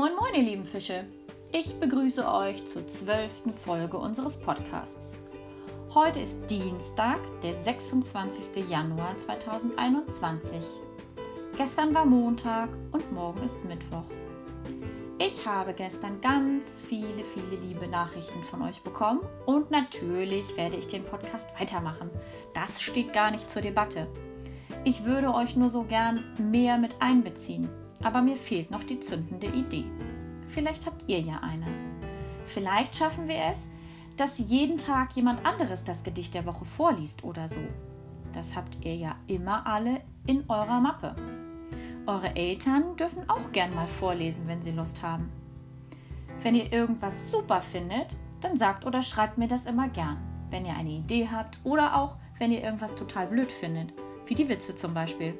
Moin 0.00 0.16
moin 0.16 0.34
ihr 0.34 0.42
lieben 0.42 0.64
Fische. 0.64 1.04
Ich 1.52 1.78
begrüße 1.78 2.26
euch 2.26 2.64
zur 2.64 2.88
zwölften 2.88 3.52
Folge 3.52 3.98
unseres 3.98 4.38
Podcasts. 4.38 5.18
Heute 5.92 6.20
ist 6.20 6.48
Dienstag, 6.48 7.18
der 7.42 7.52
26. 7.52 8.66
Januar 8.70 9.18
2021. 9.18 10.56
Gestern 11.54 11.94
war 11.94 12.06
Montag 12.06 12.70
und 12.92 13.12
morgen 13.12 13.42
ist 13.42 13.62
Mittwoch. 13.66 14.06
Ich 15.18 15.46
habe 15.46 15.74
gestern 15.74 16.18
ganz 16.22 16.82
viele, 16.82 17.22
viele 17.22 17.60
liebe 17.62 17.86
Nachrichten 17.86 18.42
von 18.44 18.62
euch 18.62 18.80
bekommen 18.80 19.20
und 19.44 19.70
natürlich 19.70 20.56
werde 20.56 20.78
ich 20.78 20.86
den 20.86 21.04
Podcast 21.04 21.46
weitermachen. 21.58 22.08
Das 22.54 22.80
steht 22.80 23.12
gar 23.12 23.30
nicht 23.30 23.50
zur 23.50 23.60
Debatte. 23.60 24.06
Ich 24.82 25.04
würde 25.04 25.34
euch 25.34 25.56
nur 25.56 25.68
so 25.68 25.82
gern 25.82 26.24
mehr 26.38 26.78
mit 26.78 26.96
einbeziehen, 27.00 27.68
aber 28.02 28.22
mir 28.22 28.36
fehlt 28.36 28.70
noch 28.70 28.84
die 28.84 29.00
zündende 29.00 29.46
Idee. 29.46 29.84
Vielleicht 30.48 30.86
habt 30.86 31.04
ihr 31.06 31.20
ja 31.20 31.40
eine. 31.42 31.66
Vielleicht 32.44 32.96
schaffen 32.96 33.28
wir 33.28 33.36
es, 33.52 33.58
dass 34.16 34.38
jeden 34.38 34.78
Tag 34.78 35.14
jemand 35.14 35.44
anderes 35.46 35.84
das 35.84 36.02
Gedicht 36.02 36.34
der 36.34 36.46
Woche 36.46 36.64
vorliest 36.64 37.24
oder 37.24 37.48
so. 37.48 37.60
Das 38.32 38.56
habt 38.56 38.84
ihr 38.84 38.94
ja 38.94 39.16
immer 39.26 39.66
alle 39.66 40.00
in 40.26 40.44
eurer 40.48 40.80
Mappe. 40.80 41.14
Eure 42.06 42.34
Eltern 42.36 42.96
dürfen 42.96 43.28
auch 43.28 43.52
gern 43.52 43.74
mal 43.74 43.86
vorlesen, 43.86 44.42
wenn 44.46 44.62
sie 44.62 44.72
Lust 44.72 45.02
haben. 45.02 45.30
Wenn 46.42 46.54
ihr 46.54 46.72
irgendwas 46.72 47.14
super 47.30 47.60
findet, 47.60 48.16
dann 48.40 48.56
sagt 48.56 48.86
oder 48.86 49.02
schreibt 49.02 49.38
mir 49.38 49.48
das 49.48 49.66
immer 49.66 49.88
gern. 49.88 50.18
Wenn 50.50 50.64
ihr 50.64 50.74
eine 50.74 50.90
Idee 50.90 51.28
habt 51.30 51.58
oder 51.62 51.96
auch, 51.96 52.16
wenn 52.38 52.50
ihr 52.50 52.62
irgendwas 52.62 52.94
total 52.94 53.26
blöd 53.26 53.52
findet, 53.52 53.92
wie 54.26 54.34
die 54.34 54.48
Witze 54.48 54.74
zum 54.74 54.94
Beispiel. 54.94 55.38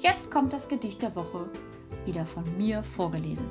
Jetzt 0.00 0.30
kommt 0.30 0.52
das 0.52 0.68
Gedicht 0.68 1.02
der 1.02 1.14
Woche, 1.16 1.50
wieder 2.04 2.24
von 2.24 2.44
mir 2.56 2.84
vorgelesen. 2.84 3.50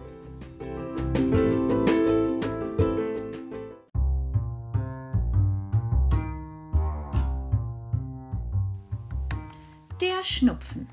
Der 10.00 10.24
Schnupfen. 10.24 10.88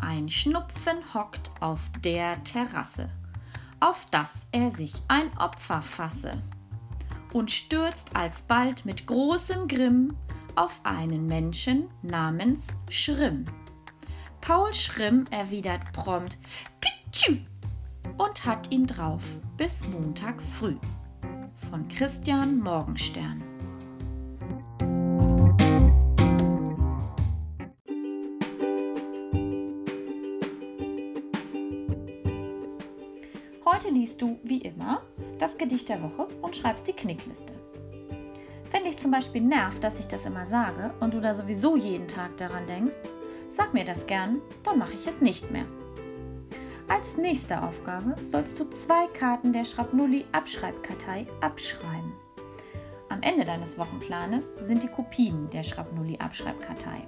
Ein 0.00 0.28
Schnupfen 0.28 0.98
hockt 1.14 1.52
auf 1.60 1.90
der 2.02 2.42
Terrasse, 2.42 3.08
auf 3.78 4.06
dass 4.06 4.48
er 4.50 4.72
sich 4.72 4.92
ein 5.06 5.30
Opfer 5.38 5.82
fasse, 5.82 6.32
und 7.32 7.52
stürzt 7.52 8.16
alsbald 8.16 8.84
mit 8.84 9.06
großem 9.06 9.68
Grimm 9.68 10.16
auf 10.56 10.80
einen 10.82 11.28
Menschen 11.28 11.88
namens 12.02 12.80
Schrimm. 12.90 13.44
Paul 14.46 14.74
Schrimm 14.74 15.24
erwidert 15.30 15.80
prompt 15.94 16.36
Pitschü 16.78 17.38
und 18.18 18.44
hat 18.44 18.70
ihn 18.70 18.86
drauf 18.86 19.22
bis 19.56 19.88
Montag 19.88 20.42
früh. 20.42 20.76
Von 21.70 21.88
Christian 21.88 22.60
Morgenstern. 22.60 23.42
Heute 33.64 33.88
liest 33.88 34.20
du, 34.20 34.38
wie 34.42 34.58
immer, 34.58 35.00
das 35.38 35.56
Gedicht 35.56 35.88
der 35.88 36.02
Woche 36.02 36.28
und 36.42 36.54
schreibst 36.54 36.86
die 36.86 36.92
Knickliste. 36.92 37.54
Wenn 38.70 38.84
dich 38.84 38.98
zum 38.98 39.10
Beispiel 39.10 39.40
nervt, 39.40 39.82
dass 39.82 39.98
ich 39.98 40.06
das 40.06 40.26
immer 40.26 40.44
sage 40.44 40.92
und 41.00 41.14
du 41.14 41.22
da 41.22 41.34
sowieso 41.34 41.78
jeden 41.78 42.08
Tag 42.08 42.36
daran 42.36 42.66
denkst, 42.66 42.96
sag 43.54 43.72
mir 43.72 43.84
das 43.84 44.06
gern, 44.06 44.40
dann 44.64 44.78
mache 44.78 44.94
ich 44.94 45.06
es 45.06 45.20
nicht 45.20 45.50
mehr. 45.52 45.66
Als 46.88 47.16
nächste 47.16 47.62
Aufgabe 47.62 48.16
sollst 48.24 48.58
du 48.58 48.68
zwei 48.70 49.06
Karten 49.18 49.52
der 49.52 49.64
Schrapnulli 49.64 50.24
Abschreibkartei 50.32 51.26
abschreiben. 51.40 52.12
Am 53.08 53.22
Ende 53.22 53.44
deines 53.44 53.78
Wochenplanes 53.78 54.56
sind 54.56 54.82
die 54.82 54.88
Kopien 54.88 55.48
der 55.50 55.62
Schrapnulli 55.62 56.18
Abschreibkartei. 56.18 57.06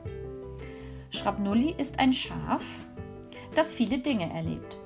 Schrapnulli 1.10 1.75
ist 1.76 1.98
ein 1.98 2.12
Schaf, 2.12 2.65
das 3.56 3.72
viele 3.72 3.98
Dinge 3.98 4.32
erlebt. 4.32 4.76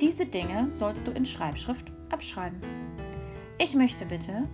Diese 0.00 0.26
Dinge 0.26 0.70
sollst 0.70 1.06
du 1.06 1.12
in 1.12 1.26
Schreibschrift 1.26 1.92
abschreiben. 2.10 2.60
Ich 3.58 3.74
möchte 3.74 4.04
bitte, 4.04 4.48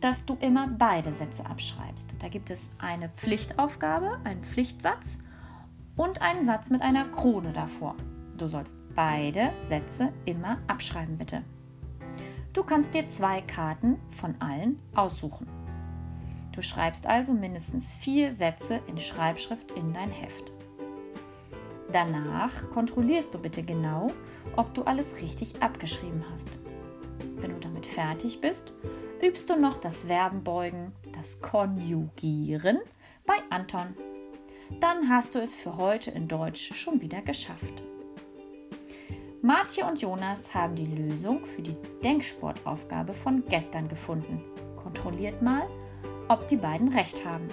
dass 0.00 0.24
du 0.24 0.36
immer 0.40 0.68
beide 0.68 1.12
Sätze 1.12 1.44
abschreibst. 1.46 2.14
Da 2.20 2.28
gibt 2.28 2.50
es 2.50 2.70
eine 2.78 3.08
Pflichtaufgabe, 3.08 4.18
einen 4.24 4.44
Pflichtsatz 4.44 5.18
und 5.96 6.22
einen 6.22 6.44
Satz 6.44 6.70
mit 6.70 6.82
einer 6.82 7.06
Krone 7.06 7.52
davor. 7.52 7.96
Du 8.36 8.46
sollst 8.46 8.76
beide 8.94 9.50
Sätze 9.60 10.12
immer 10.24 10.58
abschreiben, 10.66 11.16
bitte. 11.16 11.42
Du 12.52 12.62
kannst 12.62 12.94
dir 12.94 13.08
zwei 13.08 13.42
Karten 13.42 13.98
von 14.10 14.34
allen 14.40 14.78
aussuchen. 14.94 15.48
Du 16.52 16.62
schreibst 16.62 17.06
also 17.06 17.32
mindestens 17.32 17.92
vier 17.92 18.30
Sätze 18.30 18.80
in 18.86 18.98
Schreibschrift 18.98 19.72
in 19.72 19.92
dein 19.92 20.10
Heft. 20.10 20.52
Danach 21.90 22.70
kontrollierst 22.70 23.34
du 23.34 23.38
bitte 23.38 23.62
genau, 23.62 24.08
ob 24.56 24.72
du 24.74 24.82
alles 24.82 25.20
richtig 25.20 25.62
abgeschrieben 25.62 26.24
hast. 26.32 26.48
Wenn 27.36 27.52
du 27.52 27.60
damit 27.60 27.86
fertig 27.86 28.40
bist, 28.40 28.72
übst 29.22 29.50
du 29.50 29.56
noch 29.56 29.80
das 29.80 30.04
Verbenbeugen, 30.04 30.92
das 31.12 31.40
Konjugieren 31.40 32.78
bei 33.26 33.34
Anton. 33.50 33.94
Dann 34.80 35.08
hast 35.08 35.34
du 35.34 35.38
es 35.40 35.54
für 35.54 35.76
heute 35.76 36.10
in 36.10 36.28
Deutsch 36.28 36.74
schon 36.74 37.00
wieder 37.00 37.22
geschafft. 37.22 37.82
Martje 39.42 39.84
und 39.84 40.00
Jonas 40.00 40.54
haben 40.54 40.74
die 40.74 40.86
Lösung 40.86 41.44
für 41.44 41.62
die 41.62 41.76
Denksportaufgabe 42.02 43.12
von 43.12 43.44
gestern 43.48 43.88
gefunden. 43.88 44.42
Kontrolliert 44.76 45.42
mal, 45.42 45.68
ob 46.28 46.48
die 46.48 46.56
beiden 46.56 46.88
recht 46.88 47.24
haben. 47.24 47.48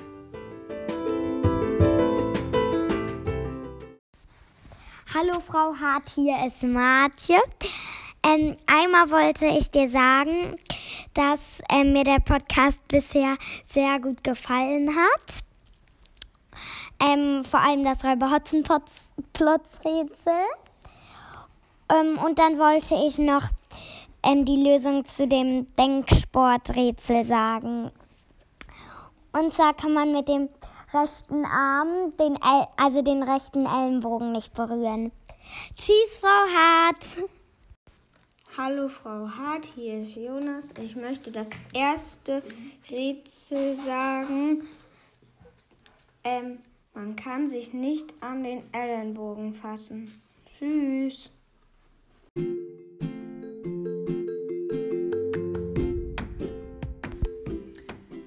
Hallo 5.14 5.42
Frau 5.42 5.76
Hart, 5.76 6.10
hier 6.16 6.46
ist 6.48 6.64
Martje. 6.64 7.42
Ähm, 8.24 8.56
einmal 8.68 9.10
wollte 9.10 9.48
ich 9.48 9.70
dir 9.72 9.90
sagen, 9.90 10.56
dass 11.14 11.62
ähm, 11.70 11.92
mir 11.92 12.04
der 12.04 12.20
Podcast 12.20 12.80
bisher 12.88 13.36
sehr 13.68 14.00
gut 14.00 14.24
gefallen 14.24 14.90
hat. 14.96 15.44
Ähm, 17.02 17.44
vor 17.44 17.60
allem 17.60 17.84
das 17.84 18.06
Räuber-Hotzenplotz-Rätsel. 18.06 20.46
Ähm, 21.90 22.20
und 22.24 22.38
dann 22.38 22.60
wollte 22.60 22.94
ich 22.96 23.18
noch 23.18 23.50
ähm, 24.24 24.46
die 24.46 24.64
Lösung 24.64 25.04
zu 25.06 25.28
dem 25.28 25.68
Denksporträtsel 25.76 27.24
sagen. 27.24 27.92
Und 29.34 29.54
zwar 29.54 29.74
kann 29.74 29.94
man 29.94 30.12
mit 30.12 30.28
dem 30.28 30.50
rechten 30.94 31.46
Arm, 31.46 32.16
den 32.18 32.36
El 32.36 32.68
also 32.78 33.02
den 33.02 33.24
rechten 33.24 33.66
Ellenbogen 33.66 34.34
nicht 34.34 34.54
berühren. 34.54 35.12
Tschüss, 35.76 36.20
Frau 36.20 36.28
Hart. 36.28 37.16
Hallo 38.58 38.90
Frau 38.90 39.30
Hart, 39.30 39.66
hier 39.76 40.00
ist 40.00 40.16
Jonas. 40.16 40.70
Ich 40.82 40.96
möchte 40.96 41.32
das 41.32 41.50
erste 41.74 42.44
Rätsel 42.90 43.74
sagen. 43.74 44.68
Ähm, 46.24 46.60
man 46.94 47.16
kann 47.16 47.48
sich 47.48 47.74
nicht 47.74 48.14
an 48.20 48.44
den 48.44 48.64
Ellenbogen 48.74 49.54
fassen. 49.54 50.22
Tschüss. 50.58 51.32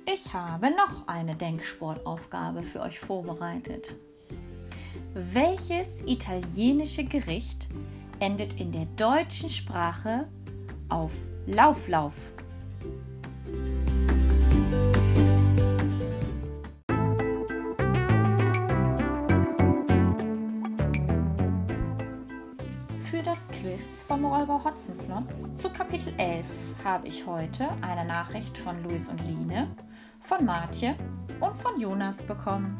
Ich 0.07 0.33
habe 0.33 0.71
noch 0.71 1.07
eine 1.07 1.37
Denksportaufgabe 1.37 2.63
für 2.63 2.81
euch 2.81 2.99
vorbereitet. 2.99 3.95
Welches 5.15 6.01
italienische 6.07 7.05
Gericht 7.05 7.69
endet 8.21 8.61
in 8.61 8.73
der 8.73 8.87
deutschen 8.97 9.49
Sprache 9.49 10.29
auf 10.89 11.13
Lauflauf? 11.47 12.15
Für 13.45 13.74
das 23.35 23.49
Quiz 23.49 24.05
vom 24.07 24.25
Räuber 24.25 24.63
Hotzenplotz 24.63 25.53
zu 25.61 25.69
Kapitel 25.69 26.15
11 26.19 26.47
habe 26.85 27.09
ich 27.09 27.27
heute 27.27 27.69
eine 27.83 28.05
Nachricht 28.05 28.57
von 28.57 28.81
Luis 28.85 29.09
und 29.09 29.21
Line, 29.23 29.75
von 30.21 30.45
Martje 30.45 30.97
und 31.41 31.57
von 31.57 31.81
Jonas 31.81 32.23
bekommen. 32.23 32.77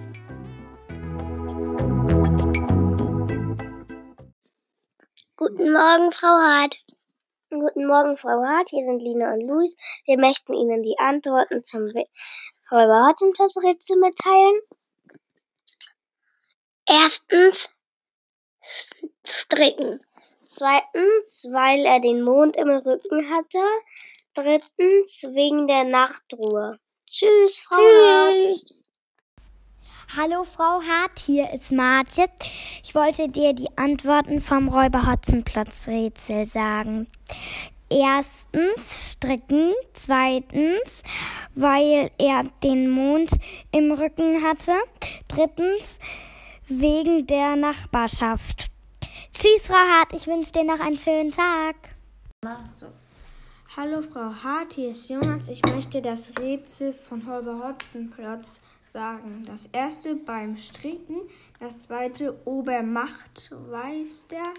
Guten 5.37 5.73
Morgen, 5.73 6.13
Frau 6.13 6.29
Hart. 6.29 6.77
Guten 7.51 7.89
Morgen, 7.89 8.17
Frau 8.17 8.41
Hart. 8.45 8.69
Hier 8.69 8.85
sind 8.85 9.03
Lina 9.03 9.33
und 9.33 9.41
Luis. 9.41 9.75
Wir 10.05 10.19
möchten 10.21 10.55
Ihnen 10.55 10.85
die 10.85 11.01
Antworten 11.01 11.65
zum 11.65 11.83
Räuber 12.71 13.09
Hotzenplotz 13.09 13.57
Rätsel 13.57 13.97
mitteilen. 13.97 14.61
Erstens 16.87 17.69
stricken. 19.27 20.01
Zweitens, 20.57 21.49
weil 21.51 21.85
er 21.85 21.99
den 21.99 22.23
Mond 22.23 22.57
im 22.57 22.69
Rücken 22.69 23.29
hatte. 23.29 23.59
Drittens, 24.35 25.27
wegen 25.33 25.67
der 25.67 25.83
Nachtruhe. 25.83 26.79
Tschüss, 27.11 27.65
Frau 27.67 27.77
Tschüss. 27.77 28.63
Hart. 28.63 28.85
Hallo 30.17 30.45
Frau 30.45 30.81
Hart, 30.81 31.19
hier 31.19 31.53
ist 31.53 31.73
Martje. 31.73 32.27
Ich 32.85 32.95
wollte 32.95 33.29
dir 33.29 33.53
die 33.53 33.77
Antworten 33.77 34.41
vom 34.41 34.69
Räuber 34.69 35.11
Hotzenplotz 35.11 35.89
Rätsel 35.89 36.47
sagen. 36.47 37.09
Erstens 37.91 39.13
stricken, 39.13 39.75
zweitens, 39.93 41.03
weil 41.57 42.13
er 42.17 42.45
den 42.63 42.91
Mond 42.91 43.31
im 43.73 43.91
Rücken 43.91 44.45
hatte, 44.45 44.75
drittens 45.27 45.99
wegen 46.69 47.27
der 47.27 47.57
Nachbarschaft. 47.57 48.71
Tschüss, 49.37 49.67
Frau 49.67 49.75
Hart, 49.75 50.13
ich 50.13 50.29
wünsche 50.29 50.53
dir 50.53 50.63
noch 50.63 50.79
einen 50.79 50.97
schönen 50.97 51.33
Tag. 51.33 51.75
So. 52.79 52.87
Hallo 53.77 54.01
Frau 54.01 54.33
Hart, 54.33 54.75
hier 54.75 54.91
ist 54.91 55.09
Jonas. 55.09 55.49
Ich 55.49 55.61
möchte 55.67 56.01
das 56.01 56.31
Rätsel 56.39 56.93
von 56.93 57.27
Holger 57.27 57.59
Hotzenplotz 57.59 58.61
sagen. 58.89 59.43
Das 59.45 59.67
erste 59.73 60.15
beim 60.15 60.57
Stricken, 60.57 61.17
das 61.59 61.83
zweite 61.83 62.47
Obermacht 62.47 63.51
weiß 63.51 64.29
der, 64.29 64.55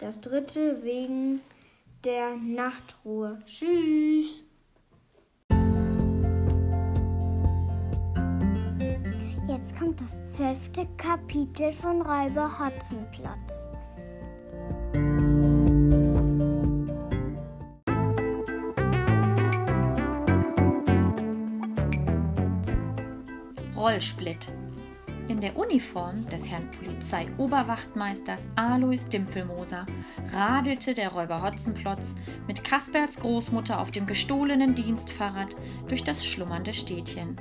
das 0.00 0.20
dritte 0.20 0.82
wegen 0.82 1.40
der 2.04 2.34
Nachtruhe. 2.36 3.38
Tschüss. 3.46 4.44
Jetzt 9.46 9.78
kommt 9.78 10.00
das 10.00 10.34
zwölfte 10.34 10.88
Kapitel 10.96 11.72
von 11.72 12.02
Räuber 12.02 12.50
Hotzenplotz. 12.58 13.68
Rollsplit. 23.82 24.46
In 25.26 25.40
der 25.40 25.56
Uniform 25.56 26.28
des 26.28 26.48
Herrn 26.48 26.70
Polizeioberwachtmeisters 26.70 28.48
Alois 28.54 29.08
Dimpfelmoser 29.12 29.86
radelte 30.32 30.94
der 30.94 31.08
Räuber 31.08 31.42
Hotzenplotz 31.42 32.14
mit 32.46 32.62
Kasperls 32.62 33.18
Großmutter 33.18 33.80
auf 33.80 33.90
dem 33.90 34.06
gestohlenen 34.06 34.76
Dienstfahrrad 34.76 35.56
durch 35.88 36.04
das 36.04 36.24
schlummernde 36.24 36.72
Städtchen. 36.72 37.40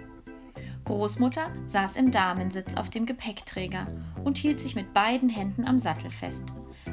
Großmutter 0.86 1.52
saß 1.68 1.96
im 1.96 2.10
Damensitz 2.10 2.76
auf 2.76 2.90
dem 2.90 3.06
Gepäckträger 3.06 3.86
und 4.24 4.40
hielt 4.40 4.60
sich 4.60 4.76
mit 4.76 4.96
beiden 4.96 5.30
Händen 5.30 5.66
am 5.66 5.78
Sattel 5.78 6.10
fest. 6.10 6.46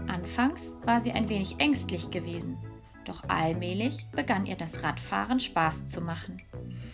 Anfangs 0.08 0.74
war 0.84 1.00
sie 1.00 1.12
ein 1.12 1.30
wenig 1.30 1.58
ängstlich 1.58 2.10
gewesen, 2.10 2.58
doch 3.06 3.26
allmählich 3.30 4.04
begann 4.12 4.44
ihr 4.44 4.56
das 4.56 4.82
Radfahren 4.82 5.40
Spaß 5.40 5.88
zu 5.88 6.02
machen. 6.02 6.42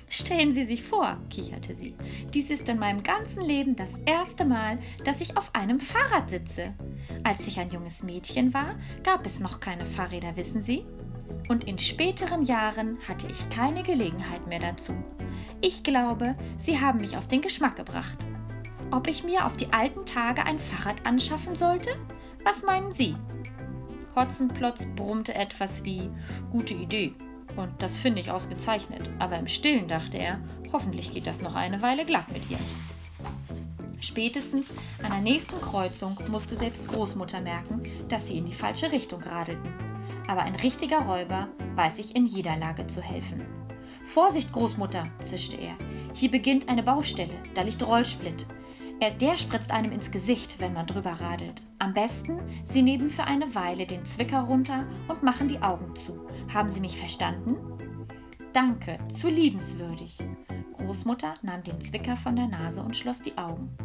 Stellen 0.09 0.53
Sie 0.53 0.65
sich 0.65 0.83
vor, 0.83 1.19
kicherte 1.31 1.75
sie, 1.75 1.97
dies 2.33 2.51
ist 2.51 2.69
in 2.69 2.79
meinem 2.79 3.03
ganzen 3.03 3.43
Leben 3.43 3.75
das 3.75 3.99
erste 4.05 4.45
Mal, 4.45 4.79
dass 5.05 5.21
ich 5.21 5.37
auf 5.37 5.55
einem 5.55 5.81
Fahrrad 5.81 6.31
sitze. 6.31 6.75
Als 7.25 7.47
ich 7.49 7.59
ein 7.59 7.71
junges 7.71 8.03
Mädchen 8.03 8.55
war, 8.55 8.77
gab 9.03 9.27
es 9.27 9.41
noch 9.41 9.61
keine 9.61 9.85
Fahrräder, 9.85 10.37
wissen 10.37 10.62
Sie? 10.62 10.85
Und 11.49 11.65
in 11.65 11.79
späteren 11.79 12.45
Jahren 12.45 12.99
hatte 13.09 13.27
ich 13.31 13.49
keine 13.51 13.83
Gelegenheit 13.83 14.47
mehr 14.47 14.61
dazu. 14.61 14.95
Ich 15.61 15.83
glaube, 15.83 16.37
Sie 16.59 16.79
haben 16.79 17.00
mich 17.00 17.17
auf 17.17 17.27
den 17.27 17.41
Geschmack 17.41 17.77
gebracht. 17.77 18.19
Ob 18.91 19.09
ich 19.09 19.25
mir 19.25 19.47
auf 19.47 19.57
die 19.57 19.73
alten 19.73 20.07
Tage 20.07 20.45
ein 20.45 20.59
Fahrrad 20.59 21.05
anschaffen 21.05 21.57
sollte? 21.57 21.91
Was 22.45 22.62
meinen 22.62 22.93
Sie? 22.93 23.17
Hotzenplotz 24.15 24.87
brummte 24.95 25.35
etwas 25.35 25.83
wie 25.85 26.11
Gute 26.53 26.75
Idee. 26.75 27.15
Und 27.56 27.70
das 27.79 28.00
finde 28.00 28.20
ich 28.20 28.31
ausgezeichnet. 28.31 29.11
Aber 29.19 29.38
im 29.38 29.49
Stillen 29.49 29.88
dachte 29.88 30.19
er, 30.19 30.41
hoffentlich 30.73 31.12
geht 31.12 31.26
das 31.26 31.43
noch 31.43 31.55
eine 31.55 31.82
Weile 31.82 32.05
glatt 32.05 32.31
mit 32.32 32.50
ihr. 32.50 32.58
Spätestens 34.00 34.67
an 35.02 35.12
der 35.12 35.20
nächsten 35.20 35.61
Kreuzung 35.61 36.19
musste 36.29 36.56
selbst 36.56 36.87
Großmutter 36.88 37.41
merken, 37.41 37.82
dass 38.08 38.26
sie 38.26 38.37
in 38.37 38.44
die 38.44 38.55
falsche 38.55 38.93
Richtung 38.93 39.23
radelten. 39.23 39.73
Aber 40.29 40.43
ein 40.43 40.56
richtiger 40.56 41.00
Räuber 41.00 41.49
weiß 41.75 41.96
sich 41.96 42.14
in 42.14 42.26
jeder 42.26 42.56
Lage 42.56 42.87
zu 42.87 43.00
helfen. 43.00 43.43
Vorsicht, 44.06 44.52
Großmutter, 44.52 45.05
zischte 45.20 45.56
er. 45.56 45.75
Hier 46.12 46.31
beginnt 46.31 46.69
eine 46.69 46.82
Baustelle, 46.82 47.35
da 47.55 47.62
liegt 47.62 47.85
Rollsplit. 47.87 48.47
Er, 49.00 49.11
der 49.11 49.37
spritzt 49.37 49.70
einem 49.70 49.93
ins 49.93 50.11
Gesicht, 50.11 50.61
wenn 50.61 50.73
man 50.73 50.87
drüber 50.87 51.12
radelt. 51.12 51.61
Am 51.79 51.93
besten, 51.93 52.38
Sie 52.62 52.82
nehmen 52.82 53.11
für 53.11 53.25
eine 53.25 53.55
Weile 53.55 53.87
den 53.87 54.05
Zwicker 54.05 54.41
runter 54.43 54.87
und 55.08 55.23
machen 55.23 55.49
die 55.49 55.61
Augen 55.61 55.94
zu. 55.96 56.26
Haben 56.52 56.69
Sie 56.69 56.81
mich 56.81 56.96
verstanden? 56.96 57.56
Danke, 58.52 58.99
zu 59.12 59.29
liebenswürdig. 59.29 60.19
Großmutter 60.76 61.35
nahm 61.43 61.62
den 61.62 61.81
Zwicker 61.81 62.17
von 62.17 62.37
der 62.37 62.46
Nase 62.46 62.82
und 62.82 62.96
schloss 62.96 63.20
die 63.20 63.37
Augen. 63.37 63.76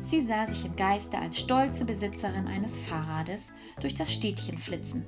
Sie 0.00 0.20
sah 0.20 0.46
sich 0.46 0.64
im 0.64 0.74
Geiste 0.74 1.16
als 1.18 1.38
stolze 1.38 1.84
Besitzerin 1.84 2.48
eines 2.48 2.78
Fahrrades 2.80 3.52
durch 3.80 3.94
das 3.94 4.12
Städtchen 4.12 4.58
flitzen. 4.58 5.04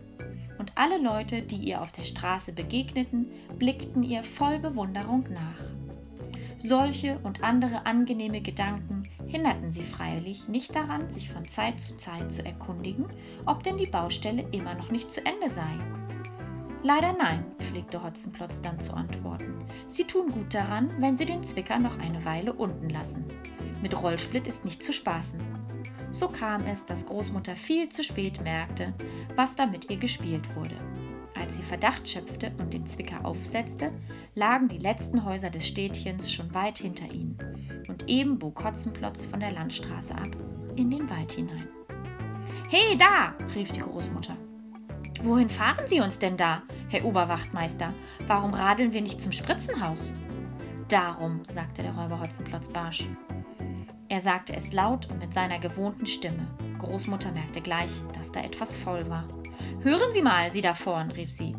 Und 0.58 0.72
alle 0.76 0.98
Leute, 0.98 1.42
die 1.42 1.56
ihr 1.56 1.82
auf 1.82 1.90
der 1.90 2.04
Straße 2.04 2.52
begegneten, 2.52 3.26
blickten 3.58 4.04
ihr 4.04 4.22
voll 4.22 4.60
Bewunderung 4.60 5.24
nach. 5.30 5.60
Solche 6.62 7.18
und 7.24 7.42
andere 7.42 7.84
angenehme 7.84 8.40
Gedanken 8.40 9.03
hinderten 9.34 9.72
sie 9.72 9.82
freilich 9.82 10.46
nicht 10.46 10.76
daran, 10.76 11.12
sich 11.12 11.28
von 11.28 11.48
Zeit 11.48 11.82
zu 11.82 11.96
Zeit 11.96 12.32
zu 12.32 12.44
erkundigen, 12.44 13.06
ob 13.46 13.64
denn 13.64 13.76
die 13.76 13.88
Baustelle 13.88 14.46
immer 14.52 14.76
noch 14.76 14.92
nicht 14.92 15.12
zu 15.12 15.26
Ende 15.26 15.48
sei. 15.48 15.76
Leider 16.84 17.12
nein, 17.14 17.44
pflegte 17.58 18.00
Hotzenplotz 18.00 18.60
dann 18.60 18.78
zu 18.78 18.94
antworten. 18.94 19.66
Sie 19.88 20.04
tun 20.04 20.30
gut 20.30 20.54
daran, 20.54 20.88
wenn 21.00 21.16
Sie 21.16 21.26
den 21.26 21.42
Zwicker 21.42 21.80
noch 21.80 21.98
eine 21.98 22.24
Weile 22.24 22.52
unten 22.52 22.88
lassen. 22.90 23.24
Mit 23.82 24.00
Rollsplit 24.00 24.46
ist 24.46 24.64
nicht 24.64 24.84
zu 24.84 24.92
spaßen. 24.92 25.40
So 26.12 26.28
kam 26.28 26.64
es, 26.66 26.86
dass 26.86 27.06
Großmutter 27.06 27.56
viel 27.56 27.88
zu 27.88 28.04
spät 28.04 28.40
merkte, 28.44 28.94
was 29.34 29.56
da 29.56 29.66
mit 29.66 29.90
ihr 29.90 29.96
gespielt 29.96 30.54
wurde. 30.54 30.76
Als 31.44 31.56
sie 31.56 31.62
Verdacht 31.62 32.08
schöpfte 32.08 32.50
und 32.56 32.72
den 32.72 32.86
Zwicker 32.86 33.22
aufsetzte, 33.22 33.92
lagen 34.34 34.66
die 34.66 34.78
letzten 34.78 35.26
Häuser 35.26 35.50
des 35.50 35.66
Städtchens 35.66 36.32
schon 36.32 36.54
weit 36.54 36.78
hinter 36.78 37.04
ihnen, 37.12 37.36
und 37.86 38.08
eben 38.08 38.38
bog 38.38 38.64
Hotzenplotz 38.64 39.26
von 39.26 39.40
der 39.40 39.52
Landstraße 39.52 40.14
ab 40.14 40.30
in 40.76 40.90
den 40.90 41.10
Wald 41.10 41.32
hinein. 41.32 41.68
He, 42.70 42.96
da! 42.96 43.34
rief 43.54 43.72
die 43.72 43.80
Großmutter. 43.80 44.34
Wohin 45.22 45.50
fahren 45.50 45.86
Sie 45.86 46.00
uns 46.00 46.18
denn 46.18 46.38
da, 46.38 46.62
Herr 46.88 47.04
Oberwachtmeister? 47.04 47.92
Warum 48.26 48.54
radeln 48.54 48.94
wir 48.94 49.02
nicht 49.02 49.20
zum 49.20 49.32
Spritzenhaus? 49.32 50.14
Darum, 50.88 51.42
sagte 51.52 51.82
der 51.82 51.94
Räuber 51.94 52.20
Hotzenplotz 52.22 52.68
barsch. 52.68 53.06
Er 54.08 54.22
sagte 54.22 54.56
es 54.56 54.72
laut 54.72 55.10
und 55.10 55.18
mit 55.18 55.34
seiner 55.34 55.58
gewohnten 55.58 56.06
Stimme. 56.06 56.46
Großmutter 56.84 57.32
merkte 57.32 57.60
gleich, 57.60 57.90
dass 58.16 58.30
da 58.30 58.40
etwas 58.40 58.76
faul 58.76 59.08
war. 59.08 59.26
Hören 59.82 60.12
Sie 60.12 60.22
mal, 60.22 60.52
Sie 60.52 60.60
da 60.60 60.74
vorn, 60.74 61.10
rief 61.10 61.30
sie. 61.30 61.56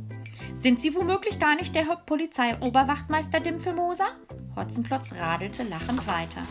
Sind 0.54 0.80
Sie 0.80 0.94
womöglich 0.94 1.40
gar 1.40 1.56
nicht 1.56 1.76
der 1.76 1.84
Polizeioberwachtmeister 2.06 3.40
Dimpfelmoser? 3.40 4.08
Hotzenplotz 4.56 5.14
radelte 5.14 5.64
lachend 5.64 6.06
weiter. 6.08 6.42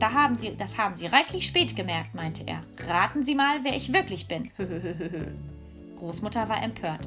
Da 0.00 0.12
haben 0.12 0.36
Sie, 0.36 0.56
das 0.56 0.76
haben 0.76 0.94
Sie 0.94 1.06
reichlich 1.06 1.46
spät 1.46 1.76
gemerkt, 1.76 2.14
meinte 2.14 2.44
er. 2.46 2.62
Raten 2.88 3.24
Sie 3.24 3.34
mal, 3.34 3.60
wer 3.62 3.76
ich 3.76 3.92
wirklich 3.92 4.26
bin. 4.26 4.50
Großmutter 5.98 6.48
war 6.48 6.62
empört. 6.62 7.06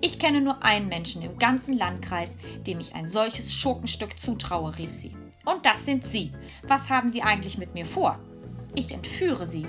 Ich 0.00 0.18
kenne 0.18 0.40
nur 0.40 0.62
einen 0.62 0.88
Menschen 0.88 1.22
im 1.22 1.38
ganzen 1.38 1.76
Landkreis, 1.76 2.36
dem 2.66 2.78
ich 2.78 2.94
ein 2.94 3.08
solches 3.08 3.52
Schurkenstück 3.52 4.18
zutraue, 4.18 4.78
rief 4.78 4.92
sie. 4.92 5.14
Und 5.44 5.66
das 5.66 5.84
sind 5.84 6.04
Sie. 6.04 6.30
Was 6.66 6.88
haben 6.90 7.08
Sie 7.08 7.22
eigentlich 7.22 7.58
mit 7.58 7.74
mir 7.74 7.86
vor? 7.86 8.18
Ich 8.78 8.92
entführe 8.92 9.44
Sie. 9.44 9.66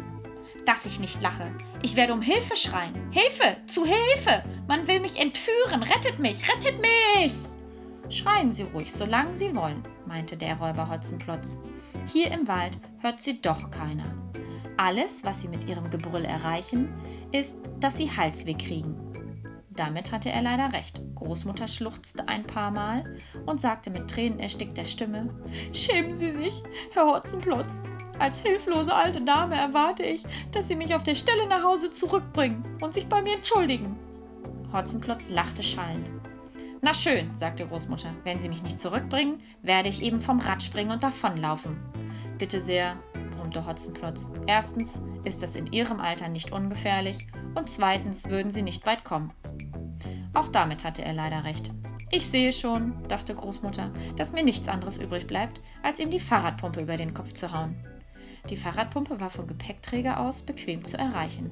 Dass 0.68 0.86
ich 0.86 1.00
nicht 1.00 1.20
lache. 1.20 1.51
Ich 1.82 1.96
werde 1.96 2.13
um 2.13 2.22
Hilfe 2.22 2.56
schreien. 2.56 2.94
Hilfe! 3.10 3.58
Zu 3.66 3.84
Hilfe! 3.84 4.44
Man 4.68 4.88
will 4.88 5.00
mich 5.00 5.20
entführen. 5.20 5.82
Rettet 5.82 6.20
mich! 6.20 6.48
Rettet 6.48 6.80
mich! 6.80 7.34
Schreien 8.10 8.54
Sie 8.54 8.63
ruhig, 8.63 8.94
solange 8.94 9.36
Sie 9.36 9.56
wollen, 9.56 9.82
meinte 10.06 10.38
der 10.38 10.58
Räuber 10.58 10.92
Hotzenplotz. 10.92 11.58
Hier 12.13 12.32
im 12.32 12.48
Wald 12.48 12.78
hört 13.00 13.24
Sie 13.24 13.42
doch 13.42 13.72
keiner. 13.72 14.13
Alles, 14.78 15.24
was 15.24 15.42
Sie 15.42 15.48
mit 15.48 15.68
Ihrem 15.68 15.89
Gebrüll 15.89 16.25
erreichen, 16.25 16.94
ist, 17.32 17.58
dass 17.80 17.98
sie 17.98 18.12
Halsweh 18.16 18.54
kriegen. 18.54 18.96
Damit 19.72 20.12
hatte 20.12 20.30
er 20.30 20.44
leider 20.44 20.72
recht. 20.72 21.01
Großmutter 21.16 21.68
schluchzte 21.68 22.28
ein 22.28 22.46
paar 22.46 22.70
Mal 22.70 23.01
und 23.48 23.60
sagte 23.60 23.89
mit 23.89 24.08
tränenerstickter 24.08 24.86
Stimme: 24.86 25.34
Schämen 25.74 26.16
Sie 26.16 26.32
sich, 26.32 26.62
Herr 26.94 27.08
Hotzenplotz. 27.08 27.82
Als 28.20 28.42
hilflose 28.42 28.94
alte 28.94 29.22
Dame 29.22 29.56
erwarte 29.56 30.04
ich, 30.04 30.24
dass 30.52 30.68
Sie 30.68 30.76
mich 30.76 30.94
auf 30.94 31.04
der 31.04 31.16
Stelle 31.16 31.48
nach 31.48 31.64
Hause 31.64 31.92
zurückbringen 31.92 32.62
und 32.82 32.94
sich 32.94 33.08
bei 33.08 33.22
mir 33.22 33.36
entschuldigen. 33.36 33.98
Hotzenplotz 34.74 35.30
lachte 35.30 35.64
schallend. 35.64 36.12
Na 36.82 36.94
schön, 36.94 37.30
sagte 37.38 37.66
Großmutter, 37.66 38.10
wenn 38.26 38.40
Sie 38.40 38.50
mich 38.50 38.62
nicht 38.62 38.80
zurückbringen, 38.80 39.42
werde 39.62 39.90
ich 39.90 40.02
eben 40.02 40.20
vom 40.20 40.40
Rad 40.40 40.62
springen 40.62 40.92
und 40.92 41.02
davonlaufen. 41.02 41.78
Bitte 42.38 42.62
sehr, 42.62 42.98
brummte 43.38 43.66
Hotzenplotz. 43.66 44.28
Erstens 44.48 45.02
ist 45.24 45.42
das 45.42 45.56
in 45.56 45.72
Ihrem 45.72 46.02
Alter 46.02 46.28
nicht 46.28 46.52
ungefährlich 46.52 47.26
und 47.56 47.70
zweitens 47.70 48.30
würden 48.30 48.52
sie 48.52 48.62
nicht 48.62 48.86
weit 48.86 49.06
kommen. 49.06 49.34
Auch 50.34 50.50
damit 50.50 50.84
hatte 50.84 51.04
er 51.04 51.14
leider 51.14 51.46
recht. 51.46 51.72
Ich 52.12 52.28
sehe 52.28 52.52
schon, 52.52 52.94
dachte 53.08 53.34
Großmutter, 53.34 53.92
dass 54.18 54.34
mir 54.34 54.44
nichts 54.44 54.68
anderes 54.68 54.98
übrig 54.98 55.28
bleibt, 55.28 55.62
als 55.84 56.00
ihm 56.00 56.12
die 56.12 56.20
Fahrradpumpe 56.20 56.82
über 56.82 56.96
den 56.96 57.14
Kopf 57.14 57.34
zu 57.34 57.52
hauen. 57.52 57.76
Die 58.50 58.58
Fahrradpumpe 58.58 59.19
war 59.19 59.29
vom 59.29 59.48
Gepäckträger 59.48 60.19
aus 60.19 60.41
bequem 60.41 60.86
zu 60.86 60.98
erreichen. 60.98 61.51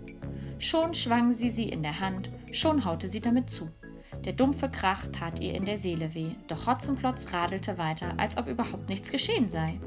Schon 0.60 0.94
schwang 0.94 1.34
sie 1.34 1.50
sie 1.50 1.70
in 1.70 1.84
der 1.84 2.00
Hand, 2.00 2.29
schon 2.51 2.86
haute 2.86 3.08
sie 3.08 3.22
damit 3.22 3.50
zu. 3.50 3.70
Der 4.25 4.34
dumpfe 4.34 4.70
Krach 4.70 5.06
tat 5.12 5.39
ihr 5.39 5.53
in 5.53 5.65
der 5.65 5.77
Seele 5.77 6.13
weh, 6.13 6.32
doch 6.48 6.67
Hotzenplotz 6.67 7.32
radelte 7.34 7.77
weiter, 7.77 8.13
als 8.17 8.38
ob 8.38 8.48
überhaupt 8.48 8.89
nichts 8.89 9.12
geschehen 9.12 9.50
sei. 9.50 9.79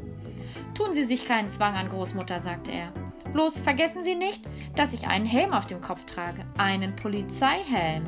Tun 0.75 0.95
Sie 0.95 1.05
sich 1.05 1.27
keinen 1.27 1.49
Zwang 1.49 1.75
an, 1.75 1.89
Großmutter, 1.89 2.41
sagte 2.41 2.71
er. 2.71 2.93
Bloß 3.33 3.59
vergessen 3.59 4.05
Sie 4.05 4.15
nicht, 4.15 4.43
dass 4.77 4.93
ich 4.93 5.07
einen 5.09 5.27
Helm 5.27 5.53
auf 5.53 5.67
dem 5.67 5.81
Kopf 5.81 6.05
trage, 6.07 6.45
einen 6.57 6.95
Polizeihelm. 6.97 8.05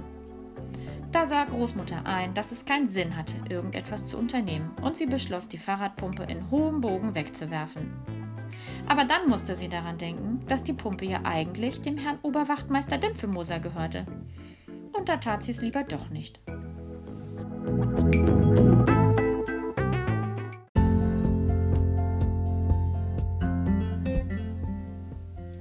Da 1.10 1.26
sah 1.26 1.44
Großmutter 1.44 2.06
ein, 2.06 2.32
dass 2.32 2.52
es 2.52 2.64
keinen 2.64 2.86
Sinn 2.86 3.16
hatte, 3.16 3.34
irgendetwas 3.50 4.06
zu 4.06 4.16
unternehmen, 4.16 4.70
und 4.80 4.96
sie 4.96 5.06
beschloss, 5.06 5.48
die 5.48 5.58
Fahrradpumpe 5.58 6.22
in 6.22 6.50
hohem 6.50 6.80
Bogen 6.80 7.14
wegzuwerfen. 7.14 7.92
Aber 8.86 9.04
dann 9.04 9.28
musste 9.28 9.54
sie 9.54 9.68
daran 9.68 9.98
denken, 9.98 10.44
dass 10.48 10.64
die 10.64 10.72
Pumpe 10.72 11.04
ja 11.06 11.20
eigentlich 11.24 11.80
dem 11.80 11.96
Herrn 11.96 12.18
Oberwachtmeister 12.22 12.98
Dimpfelmoser 12.98 13.60
gehörte. 13.60 14.06
Und 14.92 15.08
da 15.08 15.16
tat 15.16 15.42
sie 15.42 15.52
es 15.52 15.62
lieber 15.62 15.84
doch 15.84 16.10
nicht. 16.10 16.40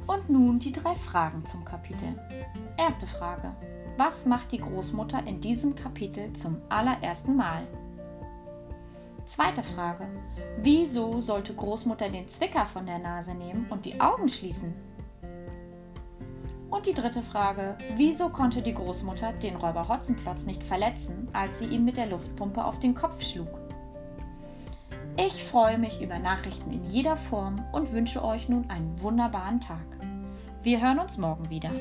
Und 0.07 0.29
nun 0.29 0.59
die 0.59 0.71
drei 0.71 0.95
Fragen 0.95 1.45
zum 1.45 1.63
Kapitel. 1.63 2.19
Erste 2.77 3.07
Frage. 3.07 3.55
Was 3.97 4.25
macht 4.25 4.51
die 4.51 4.59
Großmutter 4.59 5.25
in 5.27 5.41
diesem 5.41 5.75
Kapitel 5.75 6.33
zum 6.33 6.57
allerersten 6.69 7.35
Mal? 7.35 7.67
Zweite 9.31 9.63
Frage. 9.63 10.09
Wieso 10.57 11.21
sollte 11.21 11.53
Großmutter 11.53 12.09
den 12.09 12.27
Zwicker 12.27 12.65
von 12.65 12.85
der 12.85 12.99
Nase 12.99 13.33
nehmen 13.33 13.65
und 13.69 13.85
die 13.85 13.97
Augen 14.01 14.27
schließen? 14.27 14.73
Und 16.69 16.85
die 16.85 16.93
dritte 16.93 17.21
Frage. 17.21 17.77
Wieso 17.95 18.27
konnte 18.27 18.61
die 18.61 18.73
Großmutter 18.73 19.31
den 19.31 19.55
Räuber 19.55 19.87
Hotzenplotz 19.87 20.45
nicht 20.45 20.61
verletzen, 20.61 21.29
als 21.31 21.59
sie 21.59 21.67
ihm 21.67 21.85
mit 21.85 21.95
der 21.95 22.07
Luftpumpe 22.07 22.65
auf 22.65 22.79
den 22.79 22.93
Kopf 22.93 23.23
schlug? 23.23 23.47
Ich 25.15 25.41
freue 25.45 25.77
mich 25.77 26.01
über 26.01 26.19
Nachrichten 26.19 26.69
in 26.69 26.83
jeder 26.83 27.15
Form 27.15 27.63
und 27.71 27.93
wünsche 27.93 28.25
euch 28.25 28.49
nun 28.49 28.69
einen 28.69 29.01
wunderbaren 29.01 29.61
Tag. 29.61 29.85
Wir 30.61 30.81
hören 30.81 30.99
uns 30.99 31.17
morgen 31.17 31.49
wieder. 31.49 31.71